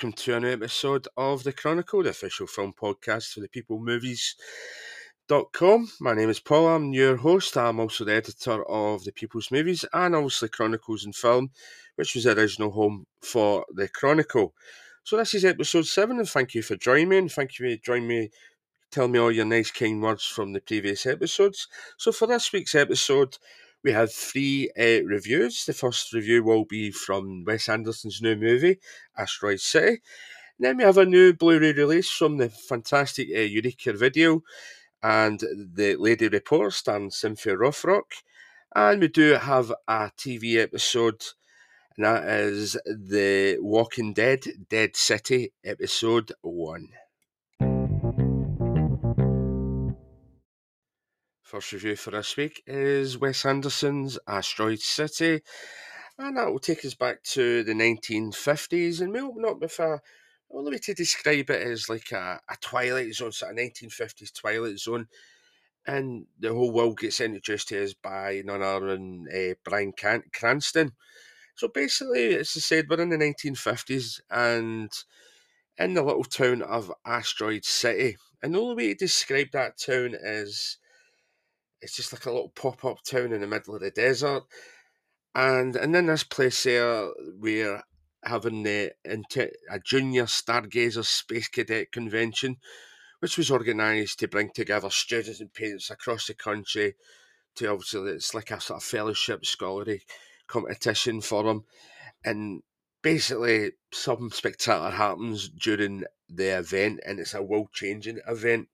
[0.00, 3.78] Welcome to a new episode of The Chronicle, the official film podcast for the People
[3.78, 4.38] Movies.com.
[6.00, 7.54] My name is Paul, I'm your host.
[7.58, 11.50] I'm also the editor of The People's Movies and obviously Chronicles and Film,
[11.96, 14.54] which was the original home for The Chronicle.
[15.04, 17.82] So, this is episode 7, and thank you for joining me, and thank you for
[17.84, 18.30] joining me.
[18.90, 21.68] Tell me all your nice, kind words from the previous episodes.
[21.98, 23.36] So, for this week's episode,
[23.82, 25.64] we have three uh, reviews.
[25.64, 28.78] The first review will be from Wes Anderson's new movie,
[29.16, 30.02] Asteroid City.
[30.58, 34.42] And then we have a new Blu-ray release from the fantastic uh, Eureka Video
[35.02, 38.22] and the Lady Report starring Cynthia Rothrock.
[38.74, 41.24] And we do have a TV episode,
[41.96, 46.99] and that is The Walking Dead, Dead City, Episode 1.
[51.50, 55.40] First review for this week is Wes Anderson's Asteroid City,
[56.16, 59.00] and that will take us back to the 1950s.
[59.00, 60.00] And we'll up with a
[60.48, 64.78] only way to describe it is like a, a Twilight Zone, sort of 1950s Twilight
[64.78, 65.08] Zone.
[65.84, 70.30] And the whole world gets introduced to us by none other than uh, Bryan Can-
[70.32, 70.92] Cranston.
[71.56, 74.92] So basically, as I said, we're in the 1950s and
[75.76, 78.18] in the little town of Asteroid City.
[78.40, 80.76] And the only way to describe that town is
[81.82, 84.42] it's just like a little pop up town in the middle of the desert.
[85.34, 87.82] And and in this place here, we're
[88.24, 92.56] having the a junior stargazer space cadet convention,
[93.20, 96.94] which was organised to bring together students and parents across the country
[97.56, 100.02] to obviously it's like a sort of fellowship scholarly
[100.46, 101.64] competition for them.
[102.24, 102.62] And
[103.02, 108.68] basically something spectacular happens during the event and it's a world changing event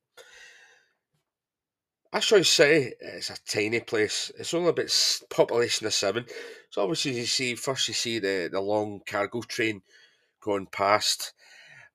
[2.17, 4.33] Asteroid City it's a tiny place.
[4.39, 6.25] It's only about population of seven.
[6.71, 9.83] So obviously you see first you see the, the long cargo train
[10.41, 11.35] going past,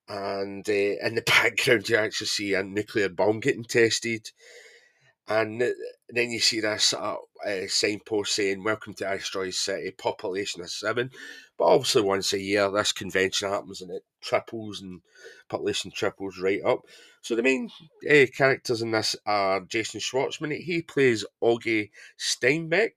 [0.08, 4.30] and uh, in the background you actually see a nuclear bomb getting tested,
[5.28, 5.60] and
[6.10, 11.10] then you see this uh, uh, signpost saying "Welcome to Asteroid City, population of seven.
[11.58, 15.02] But obviously once a year this convention happens and it triples and
[15.50, 16.82] population triples right up.
[17.22, 17.70] So the main
[18.10, 20.58] uh, characters in this are Jason Schwartzman.
[20.58, 22.94] He plays Augie Steinbeck,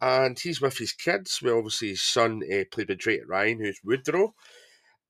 [0.00, 1.40] and he's with his kids.
[1.42, 4.34] Well, obviously his son, uh, played by Jake Ryan, who's Woodrow,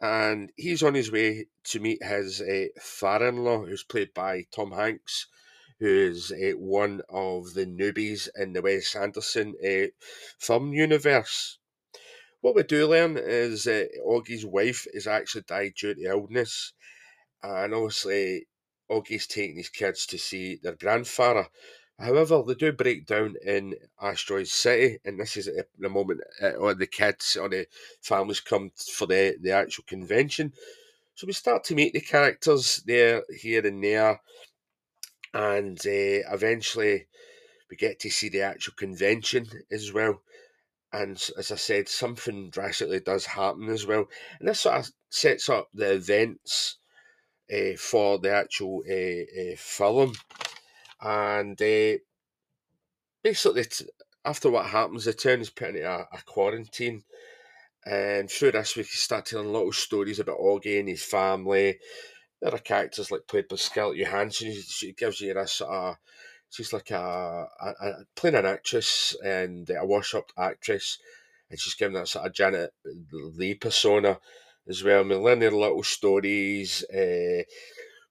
[0.01, 5.27] and he's on his way to meet his uh, father-in-law, who's played by Tom Hanks,
[5.79, 9.89] who is uh, one of the newbies in the Wes Anderson uh,
[10.39, 11.59] film universe.
[12.41, 16.73] What we do learn is that Augie's wife is actually died due to illness
[17.43, 18.47] and obviously
[18.91, 21.49] Augie's taking his kids to see their grandfather.
[21.99, 25.49] However, they do break down in Asteroid City, and this is
[25.79, 27.67] the moment uh, the kids or the
[28.03, 30.53] families come for the, the actual convention.
[31.15, 34.21] So we start to meet the characters there, here, and there,
[35.33, 37.07] and uh, eventually
[37.71, 40.21] we get to see the actual convention as well.
[40.93, 44.05] And as I said, something drastically does happen as well,
[44.39, 46.77] and this sort of sets up the events
[47.53, 50.13] uh, for the actual uh, film.
[51.01, 51.57] And
[53.23, 53.65] basically,
[54.25, 57.05] after what happens, the town is put into a, a quarantine.
[57.85, 61.79] And through this, we can start telling little stories about Augie and his family.
[62.43, 64.53] There are characters like played by Scarlett Johansson.
[64.53, 65.97] She gives you this of,
[66.51, 70.99] she's like a, a, a playing an actress and a wash-up actress,
[71.49, 72.73] and she's giving that sort of Janet
[73.13, 74.19] Leigh persona
[74.69, 75.05] as well.
[75.05, 76.85] We learn their little stories.
[76.85, 77.43] Uh,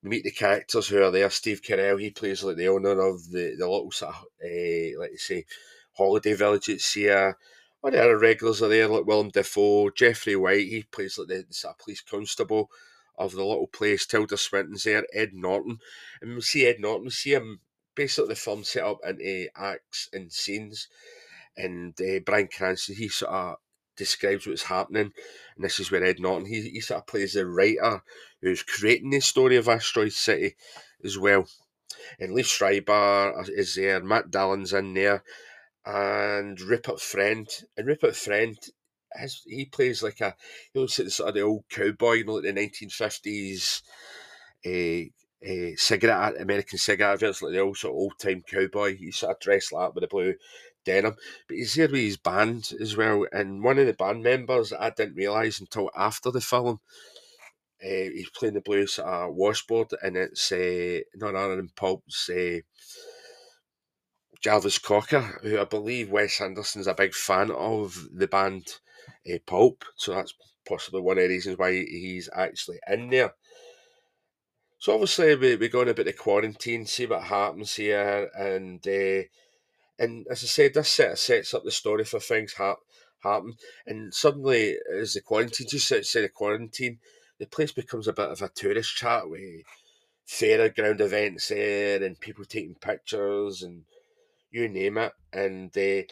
[0.05, 1.29] meet the characters who are there.
[1.29, 5.23] Steve Carell, he plays like the owner of the, the little sort of, uh, us
[5.23, 5.45] say,
[5.97, 7.35] holiday village at Sia.
[7.81, 11.45] All the other regulars are there, like Willem Dafoe, Jeffrey Wright, he plays like the,
[11.47, 12.69] the sort of police constable
[13.17, 14.05] of the little place.
[14.05, 15.79] Tilda Swinton's there, Ed Norton.
[16.21, 17.59] And we see Ed Norton, we see him
[17.95, 20.87] basically the film set up into acts and scenes.
[21.57, 23.55] And uh, Bryan Cranston, he sort of
[23.95, 25.11] describes what's happening.
[25.55, 28.01] And this is where Ed Norton, he, he sort of plays the writer
[28.41, 30.55] who's creating the story of Asteroid City
[31.03, 31.47] as well.
[32.19, 35.23] And Liev Schreiber is there, Matt Dillon's in there,
[35.85, 37.47] and Rupert Friend.
[37.77, 38.57] And Rupert Friend,
[39.17, 40.35] has, he plays like a,
[40.73, 43.81] he looks like the sort of the old cowboy, you know, like the 1950s
[44.65, 45.09] uh,
[45.47, 48.95] uh, cigarette, American cigarette adverts, like the old sort of old time cowboy.
[48.95, 50.33] He sort of dressed like that with a blue
[50.85, 51.15] denim.
[51.47, 53.25] But he's here with his band as well.
[53.31, 56.79] And one of the band members I didn't realise until after the film.
[57.83, 62.59] Uh, he's playing the blues uh, washboard, and it's uh, none other than Pulp's uh,
[64.41, 68.79] Jarvis Cocker, who I believe Wes Anderson's a big fan of the band
[69.29, 70.33] uh, Pulp, so that's
[70.67, 73.33] possibly one of the reasons why he's actually in there.
[74.77, 79.23] So obviously we we going about the quarantine, see what happens here, and uh,
[79.99, 82.79] and as I said, this set sets up the story for things hap-
[83.23, 83.53] happen,
[83.85, 86.99] and suddenly as the quarantine just outside the quarantine,
[87.39, 89.63] the place becomes a bit of a tourist chat with
[90.27, 93.83] fairground events there and people taking pictures and
[94.51, 95.77] you name it, and.
[95.77, 96.03] Uh,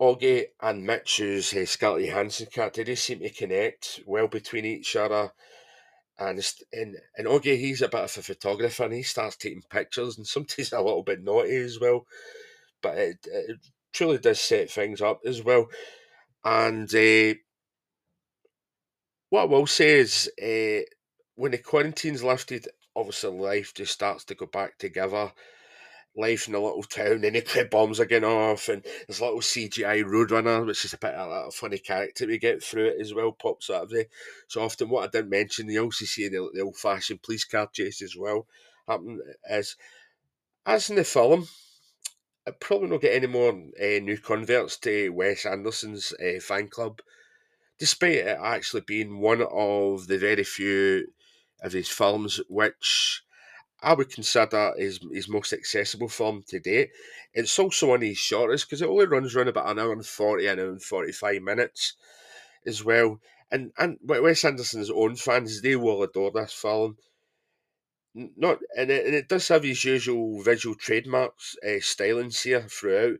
[0.00, 4.94] Augie and Midge, who's uh, Scarlett Johansson character, they seem to connect well between each
[4.94, 5.32] other.
[6.18, 10.16] And and and Augie, he's a bit of a photographer, and he starts taking pictures,
[10.18, 12.06] and sometimes a little bit naughty as well.
[12.82, 13.58] But it, it
[13.92, 15.66] truly does set things up as well.
[16.44, 17.34] And uh,
[19.30, 20.84] what I will say is, uh,
[21.36, 25.32] when the quarantine's lifted, obviously life just starts to go back together
[26.18, 29.40] life in a little town, and the bombs are going off, and there's a little
[29.40, 33.14] CGI Roadrunner, which is a bit of a funny character we get through it as
[33.14, 34.06] well, pops out of there.
[34.48, 38.02] So often, what I didn't mention, also see the, the old fashioned police car chase
[38.02, 38.46] as well
[38.86, 39.76] happen, as,
[40.66, 41.48] as in the film.
[42.46, 47.00] I probably not get any more uh, new converts to Wes Anderson's uh, fan club,
[47.78, 51.08] despite it actually being one of the very few
[51.60, 53.22] of his films which
[53.80, 56.90] I would consider his, his most accessible film to date.
[57.32, 60.04] It's also one of his shortest because it only runs around about an hour and
[60.04, 61.94] 40, an hour and 45 minutes
[62.66, 63.20] as well.
[63.50, 66.98] And and Wes Anderson's own fans, they will adore this film.
[68.14, 73.18] Not and it, and it does have his usual visual trademarks, uh, stylings here throughout,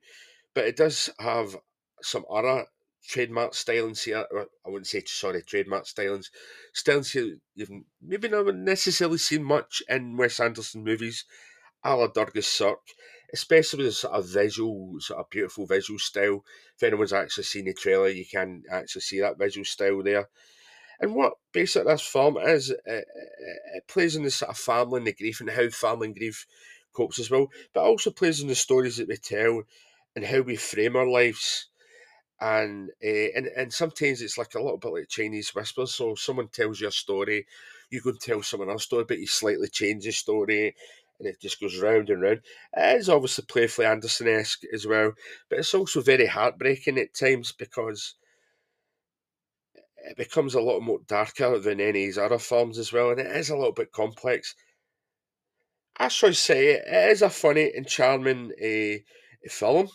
[0.54, 1.56] but it does have
[2.02, 2.66] some other
[3.08, 4.24] trademark stylings here.
[4.64, 6.26] I wouldn't say sorry, trademark stylings.
[6.74, 7.70] Stylings here you've
[8.02, 11.24] maybe not necessarily seen much in Wes Anderson movies,
[11.82, 12.42] a la Durga
[13.32, 16.44] especially with a sort of visual, sort of beautiful visual style.
[16.76, 20.28] If anyone's actually seen the trailer, you can actually see that visual style there.
[21.00, 25.06] And what basically this film is, it, it plays in the sort of family and
[25.06, 26.46] the grief and how family and grief
[26.92, 29.62] copes as well, but also plays in the stories that we tell
[30.16, 31.68] and how we frame our lives
[32.40, 35.94] and uh, and and sometimes it's like a little bit like Chinese whispers.
[35.94, 37.46] So someone tells you a story,
[37.90, 40.74] you go and tell someone else story, but you slightly change the story,
[41.18, 42.40] and it just goes round and round.
[42.76, 45.12] It is obviously playfully Anderson esque as well,
[45.48, 48.14] but it's also very heartbreaking at times because
[50.08, 53.20] it becomes a lot more darker than any of his other films as well, and
[53.20, 54.54] it is a little bit complex.
[55.96, 58.98] I should say it is a funny and charming uh,
[59.50, 59.88] film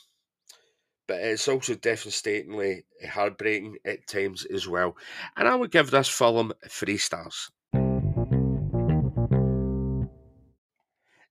[1.13, 4.97] but it's also devastatingly heartbreaking at times as well.
[5.37, 7.51] And I would give this film three stars.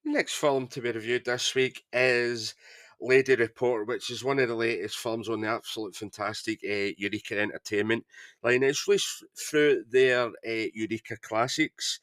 [0.04, 2.54] Next film to be reviewed this week is
[3.00, 7.40] Lady Reporter, which is one of the latest films on the absolute fantastic uh, Eureka
[7.40, 8.06] Entertainment
[8.44, 8.62] line.
[8.62, 11.98] It's released through their uh, Eureka Classics.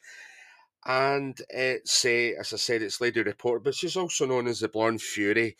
[0.84, 4.68] And it's, uh, as I said, it's Lady Reporter, but she's also known as the
[4.68, 5.56] Blonde Fury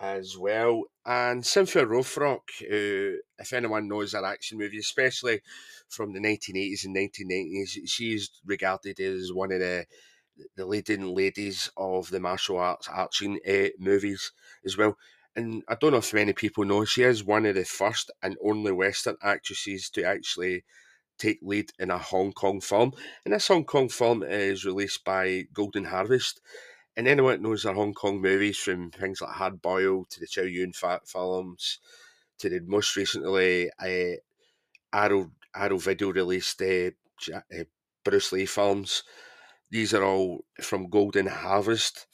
[0.00, 0.84] as well.
[1.04, 5.40] And Cynthia Rothrock, who, if anyone knows her action movie, especially
[5.88, 9.86] from the 1980s and 1990s, she's regarded as one of the
[10.56, 14.32] the leading ladies of the martial arts action uh, movies
[14.64, 14.96] as well.
[15.36, 18.36] And I don't know if many people know, she is one of the first and
[18.42, 20.64] only Western actresses to actually
[21.18, 22.92] take lead in a Hong Kong film.
[23.24, 26.40] And this Hong Kong film is released by Golden Harvest
[26.96, 30.26] and anyone that knows their Hong Kong movies, from things like Hard Boiled to the
[30.26, 31.78] Chow Yun Fat films,
[32.38, 34.16] to the most recently uh,
[34.92, 36.90] Arrow Arrow Video released uh,
[38.04, 39.02] Bruce Lee films.
[39.70, 42.06] These are all from Golden Harvest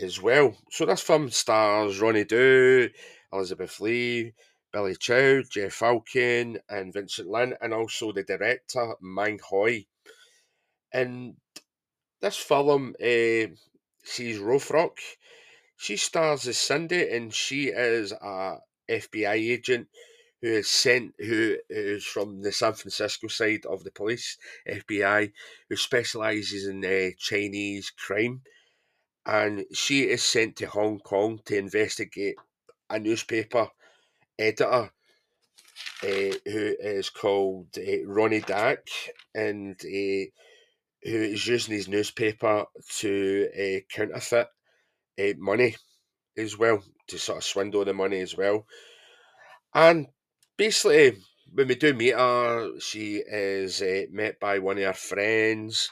[0.00, 0.56] as well.
[0.70, 2.88] So this film stars Ronnie Du,
[3.32, 4.34] Elizabeth Lee,
[4.72, 9.86] Billy Chow, Jeff Falcon, and Vincent Lyn, and also the director Mang Hoi.
[10.92, 11.34] And
[12.20, 13.46] this film uh,
[14.02, 14.98] she's Rothrock.
[15.76, 19.88] She stars as Cindy, and she is a FBI agent
[20.40, 24.36] who is sent, who is from the San Francisco side of the police,
[24.68, 25.32] FBI,
[25.68, 28.42] who specialises in uh, Chinese crime.
[29.24, 32.36] And she is sent to Hong Kong to investigate
[32.90, 33.68] a newspaper
[34.38, 34.90] editor
[36.02, 38.88] uh, who is called uh, Ronnie Dak,
[39.34, 40.30] and uh,
[41.04, 42.64] who is using his newspaper
[42.98, 44.48] to uh, counterfeit
[45.18, 45.76] uh, money
[46.36, 48.66] as well, to sort of swindle the money as well.
[49.74, 50.06] And
[50.56, 51.18] basically,
[51.52, 55.90] when we do meet her, she is uh, met by one of her friends,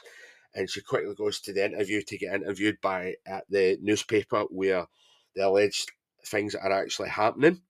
[0.55, 4.87] and she quickly goes to the interview to get interviewed by at the newspaper where
[5.35, 5.91] the alleged
[6.25, 7.61] things are actually happening.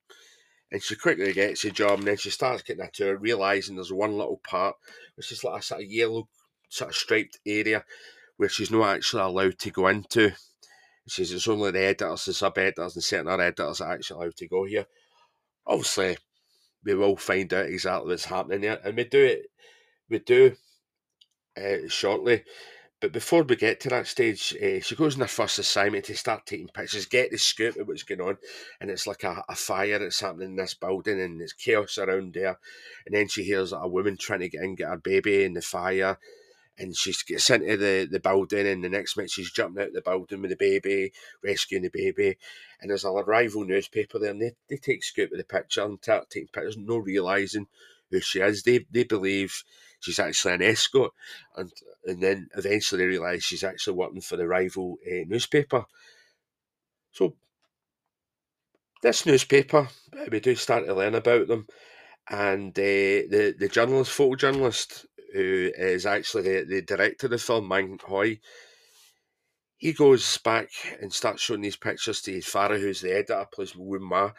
[0.72, 3.92] and she quickly gets a job, and then she starts getting a tour, realizing there's
[3.92, 4.74] one little part
[5.16, 6.28] which is like a sort of yellow,
[6.72, 7.84] sort of striped area
[8.38, 10.32] where she's not actually allowed to go into.
[11.06, 14.22] She says it's only the editors, the sub editors, and certain other editors are actually
[14.22, 14.86] allowed to go here.
[15.66, 16.16] Obviously,
[16.84, 19.42] we will find out exactly what's happening there, and we do it.
[20.08, 20.56] We do
[21.56, 22.44] uh, shortly.
[23.00, 26.16] But before we get to that stage, uh, she goes on her first assignment to
[26.16, 28.38] start taking pictures, get the scoop of what's going on,
[28.80, 32.32] and it's like a, a fire that's happening in this building, and there's chaos around
[32.32, 32.58] there.
[33.04, 35.62] And then she hears a woman trying to get in, get her baby in the
[35.62, 36.16] fire,
[36.78, 40.00] and she gets into the, the building, and the next minute she's jumping out the
[40.00, 41.12] building with the baby,
[41.42, 42.38] rescuing the baby,
[42.80, 45.98] and there's a rival newspaper there, and they, they take scoop of the picture and
[46.02, 47.66] start taking pictures, no realising
[48.10, 48.62] who she is.
[48.62, 49.64] They they believe
[50.00, 51.12] she's actually an escort,
[51.56, 51.72] and
[52.04, 55.84] and then eventually they realise she's actually working for the rival uh, newspaper.
[57.12, 57.34] So
[59.02, 59.88] this newspaper,
[60.30, 61.66] we do start to learn about them,
[62.28, 67.68] and uh, the the journalist, photojournalist, who is actually the, the director of the film,
[67.68, 68.40] Mang Hoi,
[69.76, 70.68] he goes back
[71.00, 74.30] and starts showing these pictures to his father, who's the editor, plays Wu Ma,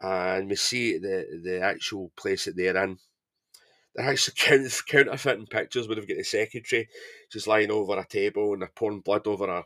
[0.00, 2.98] and we see the the actual place that they're in.
[3.94, 4.34] They're actually
[4.88, 5.88] counterfeiting pictures.
[5.88, 6.88] We've got the secretary,
[7.28, 9.64] she's lying over a table and they're pouring blood over her,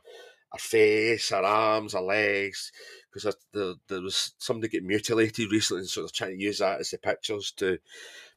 [0.53, 2.71] her face, her arms, her legs,
[3.13, 6.91] because there, there was somebody getting mutilated recently, so they're trying to use that as
[6.91, 7.79] the pictures to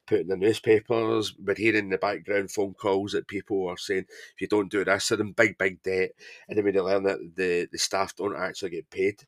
[0.07, 1.35] put in the newspapers.
[1.37, 4.83] We're hearing in the background phone calls that people are saying, if you don't do
[4.85, 6.11] this, they're in big, big debt.
[6.47, 9.23] And then we learn that the, the staff don't actually get paid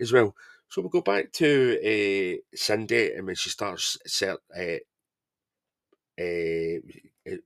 [0.00, 0.34] as well.
[0.68, 4.34] So we'll go back to uh, Cindy, and when she starts uh,
[6.20, 6.80] uh,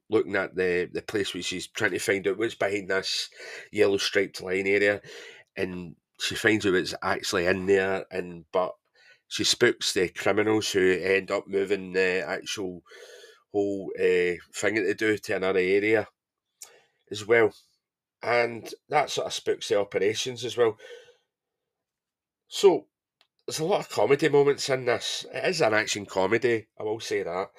[0.08, 3.28] looking at the, the place where she's trying to find out what's behind this
[3.70, 5.02] yellow striped line area,
[5.54, 8.74] and she finds out it's actually in there, and but
[9.30, 12.82] she spooks the criminals who end up moving the actual
[13.52, 16.08] whole uh, thing that they do to another area
[17.12, 17.52] as well.
[18.20, 20.76] And that sort of spooks the operations as well.
[22.49, 22.87] So
[23.46, 25.25] there's a lot of comedy moments in this.
[25.32, 27.50] It is an action comedy, I will say that.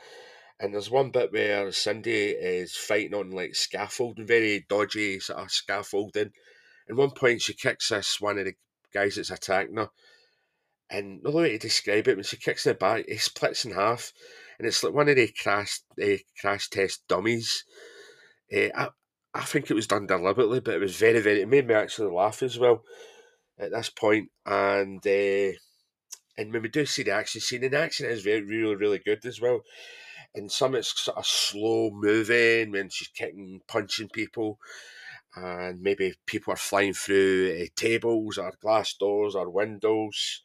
[0.59, 5.51] And there's one bit where Cindy is fighting on like scaffolding, very dodgy sort of
[5.51, 6.31] scaffolding.
[6.89, 8.55] At one point, she kicks this one of the
[8.93, 9.89] guys that's attacking her,
[10.91, 14.11] and the way to describe it, when she kicks the back, he splits in half,
[14.59, 17.63] and it's like one of the crash uh, crash test dummies.
[18.53, 18.89] Uh, I,
[19.33, 21.41] I think it was done deliberately, but it was very, very.
[21.41, 22.83] It made me actually laugh as well
[23.57, 24.29] at this point.
[24.45, 25.53] And uh,
[26.37, 28.99] and when we do see the action scene, and the action is very, really, really
[28.99, 29.61] good as well.
[30.35, 34.59] And some it's sort of slow moving when she's kicking, punching people,
[35.35, 40.43] and maybe people are flying through uh, tables or glass doors or windows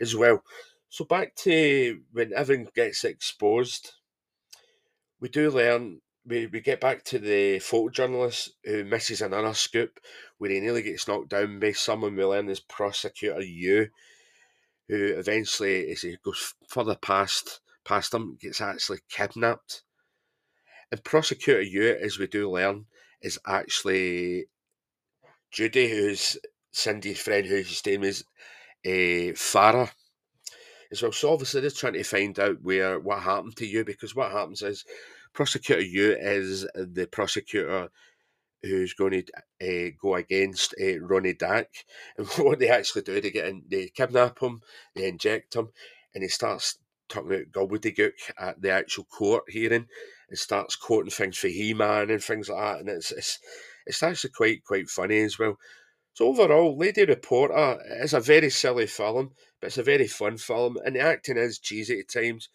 [0.00, 0.42] as well.
[0.88, 3.92] So back to when everything gets exposed,
[5.20, 6.00] we do learn.
[6.26, 10.00] We, we get back to the photojournalist who misses another scoop
[10.38, 13.88] where he nearly gets knocked down by someone we learn is prosecutor Yu,
[14.88, 19.82] who eventually, as he goes further past past him, gets actually kidnapped.
[20.90, 22.86] And prosecutor Yu, as we do learn,
[23.22, 24.46] is actually
[25.50, 26.36] Judy, who's
[26.72, 28.22] Cindy's friend, who's staying with,
[28.86, 29.90] uh, Farah
[30.90, 31.12] as well.
[31.12, 34.62] So obviously they're trying to find out where what happened to you because what happens
[34.62, 34.84] is
[35.32, 37.90] prosecutor Yu is the prosecutor
[38.62, 39.24] who's going
[39.60, 41.68] to uh, go against uh, Ronnie Dak,
[42.18, 44.60] and what they actually do, they get in, they kidnap him,
[44.94, 45.68] they inject him,
[46.14, 46.78] and he starts
[47.08, 49.86] talking about gobbledygook at the actual court hearing,
[50.28, 53.38] and starts quoting things for He Man and things like that, and it's it's
[53.86, 55.58] it's actually quite quite funny as well.
[56.16, 60.78] So overall, Lady Reporter is a very silly film, but it's a very fun film,
[60.82, 62.48] and the acting is cheesy at times,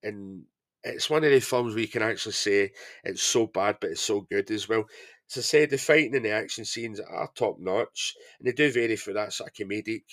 [0.00, 0.44] and
[0.84, 2.70] it's one of the films where you can actually say
[3.02, 4.84] it's so bad, but it's so good as well.
[5.28, 8.70] As I said, the fighting and the action scenes are top notch, and they do
[8.70, 10.04] vary for that sort of comedic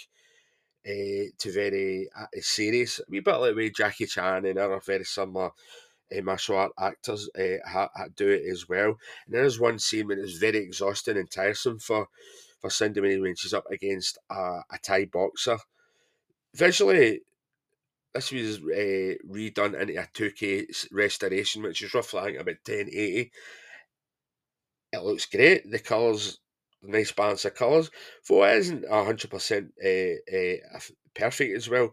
[0.83, 2.97] uh, to very uh, serious.
[2.97, 5.51] A wee bit like way Jackie Chan and other very similar
[6.11, 8.97] uh, martial art actors uh, ha, do it as well.
[9.27, 12.07] And there's one scene when it's very exhausting and tiresome for
[12.67, 15.57] for Cindy when she's up against a, a Thai boxer.
[16.53, 17.21] Visually,
[18.13, 23.31] this was uh, redone into a 2K restoration, which is roughly think about 1080.
[24.93, 25.69] It looks great.
[25.69, 26.39] The colours,
[26.81, 27.91] nice balance of colours.
[28.27, 30.79] Though it isn't 100% uh, uh,
[31.13, 31.91] perfect as well.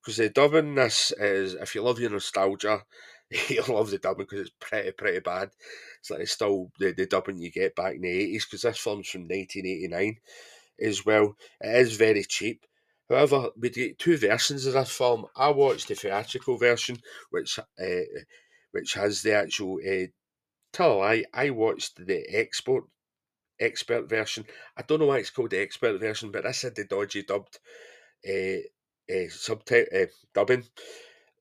[0.00, 2.82] Because the dubbing this is, if you love your nostalgia,
[3.48, 5.50] you'll love the dubbing because it's pretty, pretty bad.
[6.00, 8.78] It's like it's still the, the dubbing you get back in the 80s because this
[8.78, 10.16] film's from 1989
[10.80, 11.36] as well.
[11.60, 12.66] It is very cheap,
[13.12, 15.26] However, we get two versions of this film.
[15.36, 16.98] I watched the theatrical version,
[17.30, 18.24] which uh,
[18.70, 19.80] which has the actual.
[19.86, 20.06] Uh,
[20.72, 22.84] tell I watched the export
[23.60, 24.46] expert version.
[24.76, 27.58] I don't know why it's called the expert version, but this had the dodgy dubbed
[28.26, 28.62] uh,
[29.12, 30.64] uh, subtitle uh, dubbing.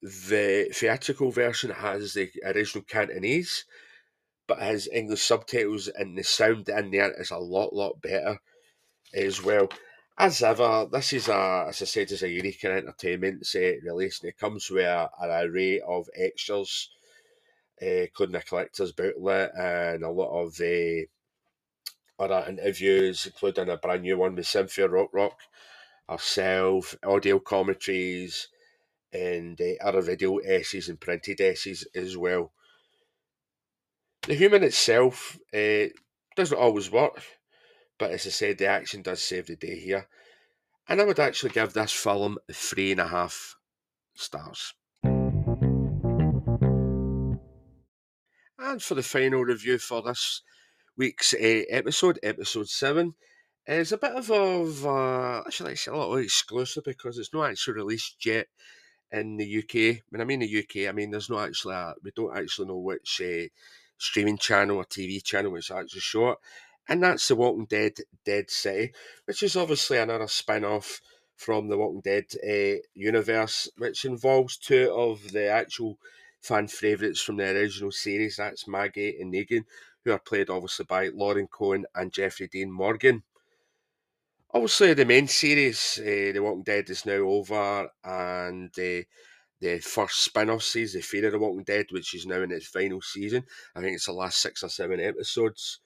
[0.02, 3.66] The theatrical version has the original Cantonese,
[4.48, 8.40] but has English subtitles, and the sound in there is a lot, lot better
[9.14, 9.70] as well.
[10.18, 14.30] As ever, this is a, as I said, is a Eureka entertainment set release, and
[14.30, 16.90] it comes with a, an array of extras,
[17.82, 21.06] uh, including a collector's booklet and a lot of uh,
[22.24, 25.40] other interviews, including a brand new one with Cynthia Rock Rock
[26.10, 28.50] herself, audio commentaries,
[29.14, 32.52] and uh, other video essays and printed essays as well.
[34.24, 35.88] The human itself uh,
[36.36, 37.22] doesn't always work,
[37.98, 40.08] but as I said, the action does save the day here.
[40.88, 43.56] And I would actually give this film three and a half
[44.14, 44.74] stars.
[48.64, 50.44] And for the final review for this
[50.96, 53.16] week's uh, episode, episode 7,
[53.68, 57.74] is a bit of a, uh, actually, it's a little exclusive because it's not actually
[57.76, 58.48] released yet
[59.12, 60.04] in the UK.
[60.10, 62.78] When I mean the UK, I mean there's not actually a, we don't actually know
[62.78, 63.48] which uh,
[63.98, 66.40] streaming channel or TV channel it's actually short,
[66.88, 67.94] and that's The Walking Dead
[68.26, 68.94] Dead City,
[69.26, 71.02] which is obviously another spin off
[71.36, 75.98] from the Walking Dead uh, universe, which involves two of the actual
[76.42, 78.38] fan favourites from the original series.
[78.38, 79.66] That's Maggie and Negan,
[80.04, 83.24] who are played obviously by Lauren Cohan and Jeffrey Dean Morgan.
[84.54, 89.02] Obviously, the main series, uh, The Walking Dead, is now over, and uh,
[89.62, 92.52] the first spin off series, The Fear of the Walking Dead, which is now in
[92.52, 93.46] its final season.
[93.76, 95.80] I think it's the last six or seven episodes.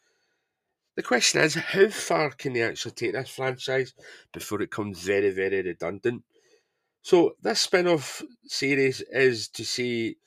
[0.96, 3.94] The question is, how far can they actually take this franchise
[4.34, 6.24] before it becomes very, very redundant?
[7.04, 10.18] So this spin-off series is to see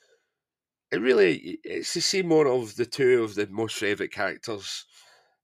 [0.91, 4.85] it really it's to see more of the two of the most favourite characters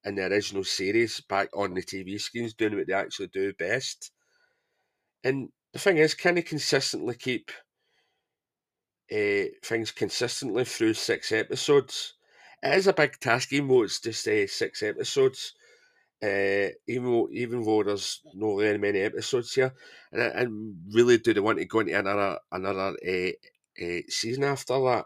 [0.05, 4.11] in the original series back on the TV screens doing what they actually do best.
[5.25, 7.51] And the thing is, can they consistently keep
[9.11, 12.13] uh, things consistently through six episodes?
[12.63, 15.53] It is a big task, even though it's just uh, six episodes.
[16.23, 19.73] Uh, even though even though there's not very many episodes here,
[20.11, 23.31] and, and really do they want to go into another another uh,
[24.09, 25.05] season after that?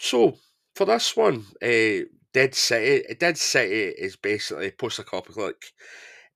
[0.00, 0.38] So
[0.74, 5.72] for this one, uh, Dead City, Dead City is basically post-apocalyptic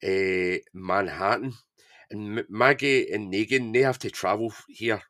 [0.04, 1.54] uh, Manhattan,
[2.10, 5.02] and Maggie and Negan they have to travel here,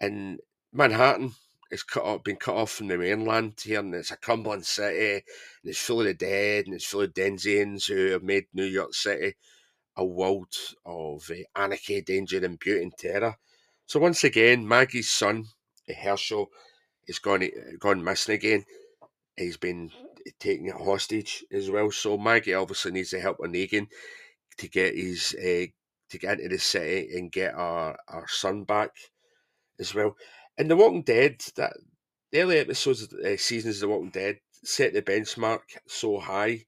[0.00, 0.40] and
[0.72, 1.32] Manhattan
[1.70, 5.14] is cut off, been cut off from the mainland here, and it's a crumbling city,
[5.14, 5.22] and
[5.64, 8.94] it's full of the dead, and it's full of Denzians who have made New York
[8.94, 9.34] City
[9.96, 10.52] a world
[10.84, 13.36] of uh, anarchy, danger, and beauty and terror.
[13.86, 15.46] So once again, Maggie's son
[15.88, 16.46] Hershel
[17.06, 18.64] is gone gone missing again.
[19.36, 19.90] He's been
[20.38, 21.90] taken hostage as well.
[21.90, 23.88] So Maggie obviously needs the help of Negan
[24.58, 25.66] to get his uh,
[26.10, 28.90] to get into the city and get our, our son back
[29.80, 30.16] as well.
[30.56, 31.72] In The Walking Dead, that
[32.30, 36.66] the early episodes, of uh, seasons of The Walking Dead set the benchmark so high,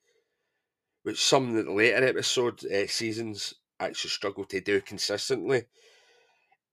[1.02, 5.64] which some of the later episode uh, seasons actually struggle to do consistently.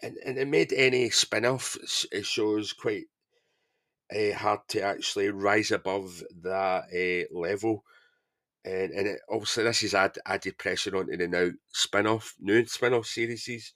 [0.01, 1.77] And, and it made any spin off
[2.23, 3.05] shows quite
[4.15, 7.83] uh, hard to actually rise above that uh, level.
[8.65, 12.65] And, and it, obviously, this is add, added pressure onto the now spin off, new
[12.65, 13.73] spin off series.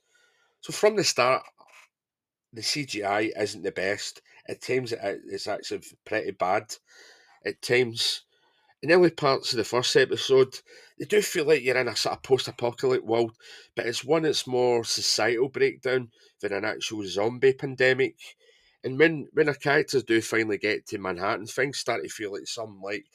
[0.62, 1.44] So, from the start,
[2.54, 4.22] the CGI isn't the best.
[4.48, 6.74] At times, it's actually pretty bad.
[7.46, 8.24] At times,
[8.82, 10.60] in early parts of the first episode,
[11.00, 13.36] they do feel like you're in a sort of post-apocalyptic world,
[13.76, 16.10] but it's one that's more societal breakdown
[16.42, 18.16] than an actual zombie pandemic.
[18.84, 22.48] And when when our characters do finally get to Manhattan, things start to feel like
[22.48, 23.06] some like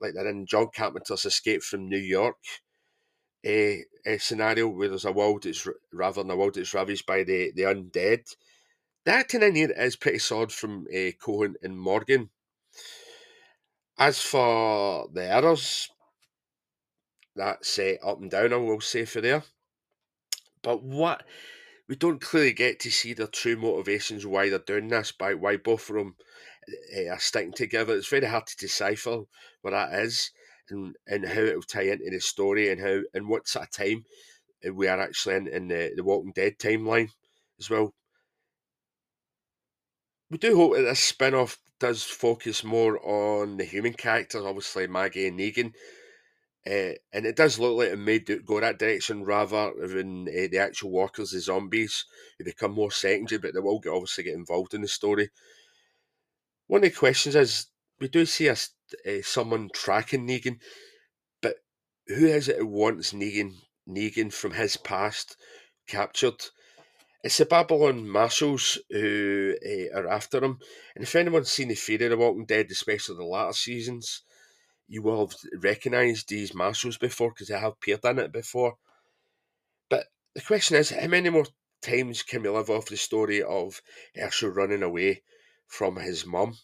[0.00, 2.36] like they're in John Carpenter's Escape from New York
[3.46, 7.22] a, a scenario where there's a world that's rather than a world that's ravaged by
[7.22, 8.34] the, the undead.
[9.06, 12.30] Acting in is pretty solid from uh, Cohan and Morgan.
[13.98, 15.88] As for the errors,
[17.36, 19.44] that's uh, up and down, I will say for there.
[20.62, 21.22] But what
[21.88, 25.56] we don't clearly get to see their true motivations why they're doing this, by why
[25.56, 26.16] both of them
[26.96, 27.94] uh, are sticking together.
[27.94, 29.22] It's very hard to decipher
[29.62, 30.30] what that is
[30.70, 33.70] and, and how it will tie into the story and how and what sort of
[33.70, 34.04] time
[34.74, 37.10] we are actually in, in the, the Walking Dead timeline
[37.60, 37.94] as well
[40.30, 44.86] we do hope that this spin off does focus more on the human characters, obviously
[44.86, 45.72] Maggie and Negan,
[46.66, 50.48] Uh, and it does look like it may do, go that direction rather than uh,
[50.50, 52.04] the actual walkers, the zombies,
[52.38, 55.30] who become more secondary, but they will get, obviously get involved in the story.
[56.66, 57.66] One of the questions is
[58.00, 60.58] we do see a, uh, someone tracking Negan,
[61.40, 61.56] but
[62.08, 63.54] who is it who wants Negan,
[63.88, 65.36] Negan from his past
[65.86, 66.42] captured?
[67.22, 69.54] It's the Babylon Marshals who
[69.94, 70.58] are after him.
[70.96, 74.22] And if anyone's seen the Fear of the Walking Dead, especially the latter seasons,
[74.88, 78.76] you will have recognised these marshals before because they have appeared in it before.
[79.88, 81.46] But the question is, how many more
[81.82, 83.82] times can we live off the story of
[84.16, 85.22] Hershel running away
[85.66, 86.56] from his mum?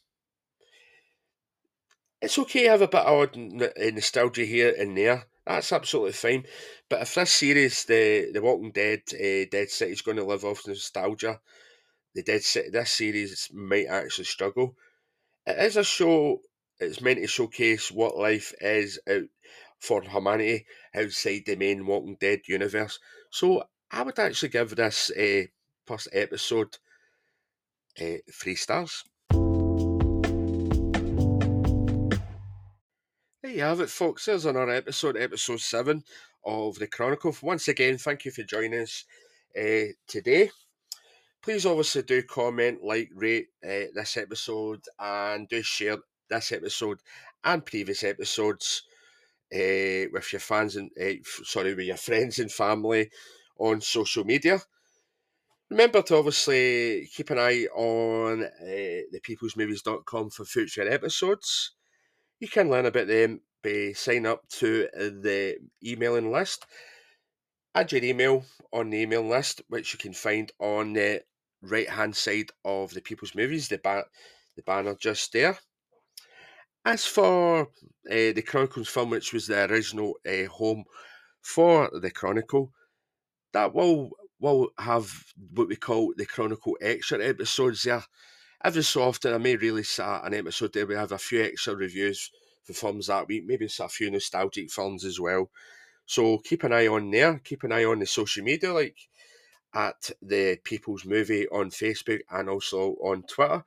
[2.21, 5.27] It's okay to have a bit of nostalgia here and there.
[5.45, 6.47] That's absolutely fine.
[6.89, 10.45] But if this series, the the Walking Dead, uh, Dead City, is going to live
[10.45, 11.41] off nostalgia,
[12.15, 14.77] the Dead City, this series might actually struggle.
[15.45, 16.41] It is a show
[16.83, 19.25] it's meant to showcase what life is out
[19.79, 22.99] for humanity outside the main Walking Dead universe.
[23.31, 25.45] So I would actually give this uh,
[25.87, 26.79] first episode
[28.01, 29.05] uh, three stars.
[33.43, 34.27] There you have it, folks.
[34.27, 36.05] There's another episode, episode seven
[36.45, 37.35] of the Chronicle.
[37.43, 39.05] Once again, thank you for joining us
[39.59, 40.51] uh, today
[41.43, 45.99] please obviously do comment, like, rate uh, this episode, and do share
[46.33, 46.99] this episode
[47.45, 48.83] and previous episodes
[49.55, 51.13] uh, with your fans and uh,
[51.45, 53.11] sorry, with your friends and family
[53.59, 54.59] on social media.
[55.71, 61.73] Remember to obviously keep an eye on uh, thepeoplesmovies.com for future episodes.
[62.41, 66.67] You can learn about them by sign up to the emailing list.
[67.75, 71.23] Add your email on the email list, which you can find on the
[71.63, 74.05] right hand side of the People's Movies, the, ba-
[74.57, 75.59] the banner just there.
[76.85, 77.67] As for uh,
[78.07, 80.85] the Chronicles film, which was the original uh, home
[81.41, 82.73] for the Chronicle,
[83.53, 85.09] that will will have
[85.55, 88.05] what we call the Chronicle extra episodes there.
[88.65, 90.87] Every so often, I may release an episode there.
[90.87, 92.31] We have a few extra reviews
[92.65, 95.51] for films that week, maybe a few nostalgic films as well.
[96.07, 97.39] So keep an eye on there.
[97.45, 98.97] Keep an eye on the social media, like
[99.73, 103.65] at the People's Movie on Facebook and also on Twitter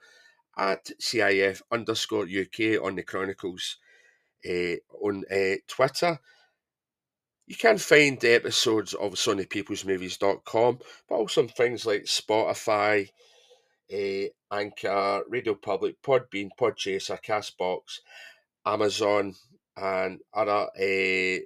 [0.58, 3.78] at CIF underscore UK on the Chronicles
[4.48, 6.20] uh, on uh, Twitter.
[7.48, 13.10] You can find the episodes of SonyPeoplesMovies.com, but also things like Spotify,
[13.94, 18.00] uh, Anchor, Radio Public, Podbean, Podchaser, Castbox,
[18.66, 19.36] Amazon,
[19.78, 21.40] and other uh,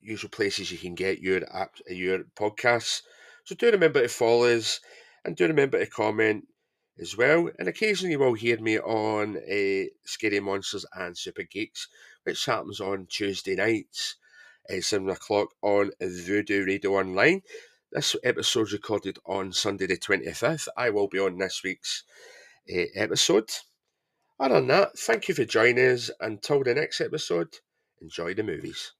[0.00, 3.02] usual places you can get your app, your podcasts.
[3.44, 4.80] So do remember to follow us
[5.24, 6.46] and do remember to comment
[6.98, 7.50] as well.
[7.58, 11.88] And occasionally you will hear me on uh, Scary Monsters and Super Geeks,
[12.24, 14.16] which happens on Tuesday nights
[14.68, 17.42] at 7 o'clock on Voodoo Radio Online.
[17.92, 20.68] This episode is recorded on Sunday the 25th.
[20.76, 22.04] I will be on this week's
[22.70, 23.50] uh, episode.
[24.38, 26.10] Other than that, thank you for joining us.
[26.20, 27.54] Until the next episode,
[28.02, 28.92] enjoy the movies.